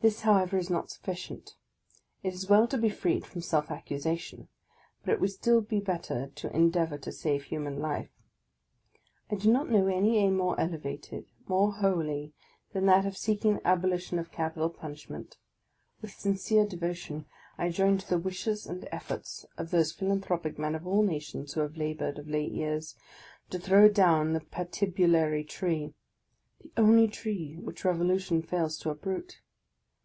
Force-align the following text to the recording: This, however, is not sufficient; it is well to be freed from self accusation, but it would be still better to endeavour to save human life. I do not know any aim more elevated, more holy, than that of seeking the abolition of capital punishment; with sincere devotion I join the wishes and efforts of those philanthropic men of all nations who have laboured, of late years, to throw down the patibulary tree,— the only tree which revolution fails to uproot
This, 0.00 0.20
however, 0.20 0.56
is 0.56 0.70
not 0.70 0.90
sufficient; 0.92 1.56
it 2.22 2.32
is 2.32 2.48
well 2.48 2.68
to 2.68 2.78
be 2.78 2.88
freed 2.88 3.26
from 3.26 3.40
self 3.40 3.68
accusation, 3.68 4.46
but 5.04 5.10
it 5.12 5.20
would 5.20 5.26
be 5.26 5.32
still 5.32 5.60
better 5.60 6.28
to 6.36 6.54
endeavour 6.56 6.98
to 6.98 7.10
save 7.10 7.42
human 7.46 7.80
life. 7.80 8.12
I 9.28 9.34
do 9.34 9.50
not 9.52 9.68
know 9.68 9.88
any 9.88 10.18
aim 10.18 10.36
more 10.36 10.58
elevated, 10.60 11.26
more 11.48 11.72
holy, 11.74 12.32
than 12.72 12.86
that 12.86 13.06
of 13.06 13.16
seeking 13.16 13.54
the 13.54 13.66
abolition 13.66 14.20
of 14.20 14.30
capital 14.30 14.70
punishment; 14.70 15.36
with 16.00 16.12
sincere 16.12 16.64
devotion 16.64 17.26
I 17.58 17.68
join 17.70 17.96
the 17.96 18.18
wishes 18.20 18.66
and 18.66 18.88
efforts 18.92 19.46
of 19.56 19.72
those 19.72 19.90
philanthropic 19.90 20.60
men 20.60 20.76
of 20.76 20.86
all 20.86 21.02
nations 21.02 21.54
who 21.54 21.60
have 21.62 21.76
laboured, 21.76 22.20
of 22.20 22.28
late 22.28 22.52
years, 22.52 22.94
to 23.50 23.58
throw 23.58 23.88
down 23.88 24.32
the 24.32 24.40
patibulary 24.40 25.42
tree,— 25.42 25.92
the 26.62 26.70
only 26.76 27.08
tree 27.08 27.56
which 27.56 27.84
revolution 27.84 28.42
fails 28.42 28.78
to 28.78 28.90
uproot 28.90 29.40